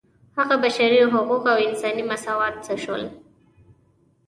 هغه 0.37 0.55
بشري 0.55 1.11
حقوق 1.11 1.43
او 1.51 1.57
انساني 1.67 2.03
مساوات 2.11 2.55
څه 2.65 2.73
شول. 2.83 3.03